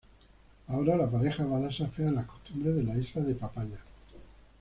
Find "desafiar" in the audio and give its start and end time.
1.67-2.11